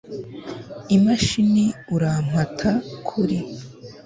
[0.95, 1.65] imashini
[1.95, 2.69] urampata
[3.07, 3.37] Kuri